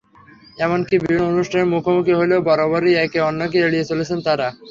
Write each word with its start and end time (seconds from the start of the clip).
এমনকি 0.57 0.95
বিভিন্ন 0.99 1.21
অনুষ্ঠানে 1.31 1.65
মুখোমুখি 1.73 2.13
হলেও 2.15 2.45
বরাবরই 2.47 2.93
একে 3.03 3.19
অন্যকে 3.29 3.57
এড়িয়ে 3.61 3.89
চলেছেন 3.89 4.19
তাঁরা। 4.25 4.47